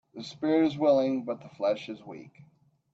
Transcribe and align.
The 0.15 0.23
spirit 0.23 0.65
is 0.65 0.79
willing 0.79 1.25
but 1.25 1.41
the 1.43 1.49
flesh 1.49 1.87
is 1.87 2.03
weak 2.03 2.31